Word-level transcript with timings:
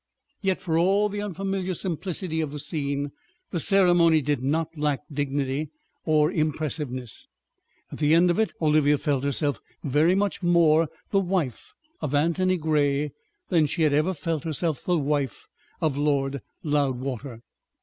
Yet, 0.41 0.63
for 0.63 0.79
all 0.79 1.09
the 1.09 1.21
unfamiliar 1.21 1.75
simplicity 1.75 2.41
of 2.41 2.51
the 2.51 2.57
scene, 2.57 3.11
the 3.51 3.59
ceremony 3.59 4.19
did 4.19 4.41
not 4.41 4.75
lack 4.75 5.01
dignity, 5.13 5.69
or 6.05 6.31
impressiveness. 6.31 7.27
At 7.91 7.99
the 7.99 8.15
end 8.15 8.31
of 8.31 8.39
it 8.39 8.51
Olivia 8.59 8.97
felt 8.97 9.23
herself 9.23 9.61
very 9.83 10.15
much 10.15 10.41
more 10.41 10.89
the 11.11 11.19
wife 11.19 11.75
of 12.01 12.15
Antony 12.15 12.57
Grey 12.57 13.11
than 13.49 13.67
she 13.67 13.83
had 13.83 13.93
ever 13.93 14.15
felt 14.15 14.43
herself 14.43 14.83
the 14.85 14.97
wife 14.97 15.47
of 15.81 15.97
Lord 15.97 16.41
Loudwater. 16.63 17.43